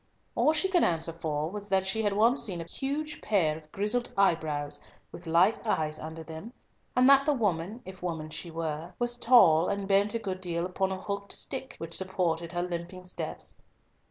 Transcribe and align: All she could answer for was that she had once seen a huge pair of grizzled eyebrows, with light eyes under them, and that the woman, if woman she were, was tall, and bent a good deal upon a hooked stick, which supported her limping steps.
All 0.33 0.51
she 0.51 0.67
could 0.67 0.83
answer 0.83 1.11
for 1.13 1.51
was 1.51 1.69
that 1.69 1.85
she 1.85 2.01
had 2.01 2.13
once 2.13 2.41
seen 2.41 2.59
a 2.59 2.63
huge 2.63 3.21
pair 3.21 3.55
of 3.55 3.71
grizzled 3.71 4.11
eyebrows, 4.17 4.81
with 5.11 5.27
light 5.27 5.63
eyes 5.63 5.99
under 5.99 6.23
them, 6.23 6.53
and 6.95 7.07
that 7.07 7.27
the 7.27 7.33
woman, 7.33 7.83
if 7.85 8.01
woman 8.01 8.31
she 8.31 8.49
were, 8.49 8.95
was 8.97 9.19
tall, 9.19 9.67
and 9.67 9.87
bent 9.87 10.15
a 10.15 10.17
good 10.17 10.41
deal 10.41 10.65
upon 10.65 10.91
a 10.91 10.99
hooked 10.99 11.33
stick, 11.33 11.75
which 11.77 11.93
supported 11.95 12.51
her 12.53 12.63
limping 12.63 13.05
steps. 13.05 13.59